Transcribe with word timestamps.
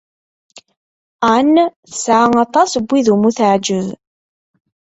Anne 1.33 1.63
tesɛa 1.89 2.27
aṭas 2.45 2.71
n 2.77 2.83
wid 2.89 3.07
umi 3.13 3.29
teɛjeb. 3.37 3.87